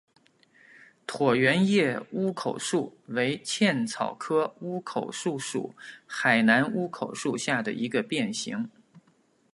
[1.05, 5.75] 椭圆叶乌口树为茜草科乌口树属
[6.07, 8.67] 海南乌口树下的一个变型。